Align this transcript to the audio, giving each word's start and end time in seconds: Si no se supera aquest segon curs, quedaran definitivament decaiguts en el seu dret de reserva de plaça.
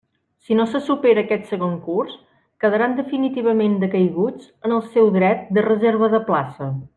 Si 0.45 0.55
no 0.59 0.63
se 0.69 0.79
supera 0.85 1.23
aquest 1.25 1.43
segon 1.51 1.75
curs, 1.89 2.15
quedaran 2.65 2.97
definitivament 3.01 3.77
decaiguts 3.85 4.49
en 4.67 4.75
el 4.79 4.83
seu 4.97 5.13
dret 5.19 5.45
de 5.59 5.67
reserva 5.69 6.11
de 6.17 6.23
plaça. 6.33 6.73